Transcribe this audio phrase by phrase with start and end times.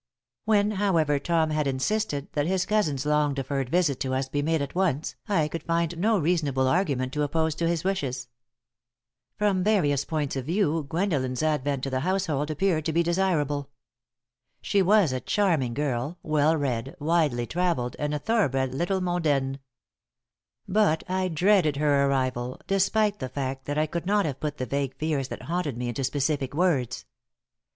[0.45, 4.59] When, however, Tom had insisted that his cousin's long deferred visit to us be made
[4.59, 8.27] at once, I could find no reasonable argument to oppose to his washes.
[9.37, 13.69] From various points of view, Gwendolen's advent to the household appeared to be desirable.
[14.59, 19.59] She was a charming girl, well read, widely traveled and a thoroughbred little mondaine.
[20.67, 24.65] But I dreaded her arrival, despite the fact that I could not have put the
[24.65, 27.05] vague fears that haunted me into specific words.